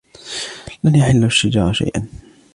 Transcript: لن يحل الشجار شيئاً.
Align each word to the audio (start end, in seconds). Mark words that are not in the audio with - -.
لن 0.83 0.95
يحل 0.95 1.23
الشجار 1.23 1.73
شيئاً. 1.73 2.07